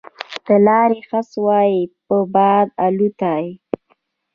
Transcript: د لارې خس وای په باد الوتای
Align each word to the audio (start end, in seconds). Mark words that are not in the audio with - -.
د 0.45 0.47
لارې 0.67 0.99
خس 1.09 1.29
وای 1.45 1.71
په 2.05 2.15
باد 2.33 2.67
الوتای 2.85 3.45